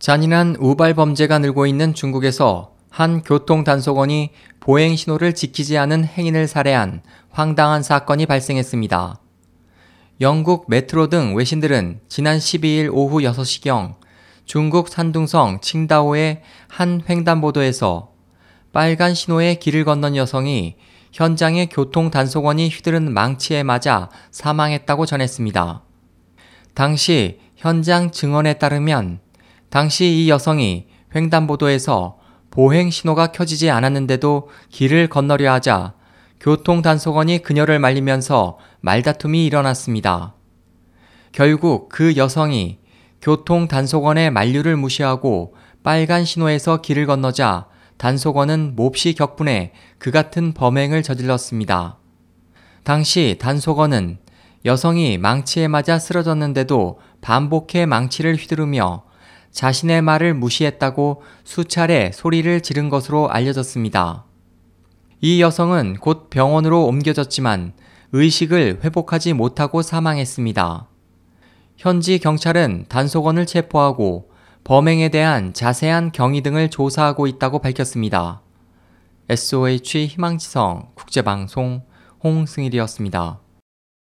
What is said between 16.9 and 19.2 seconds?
횡단보도에서 빨간